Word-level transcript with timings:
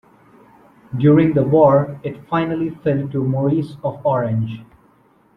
During 0.97 1.33
the 1.35 1.43
war 1.43 1.99
it 2.01 2.27
finally 2.27 2.71
fell 2.71 3.07
to 3.09 3.23
Maurice 3.23 3.77
of 3.83 4.03
Orange. 4.03 4.63